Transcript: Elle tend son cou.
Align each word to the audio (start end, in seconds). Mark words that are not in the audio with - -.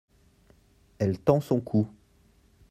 Elle 0.97 1.19
tend 1.19 1.41
son 1.41 1.61
cou. 1.61 1.87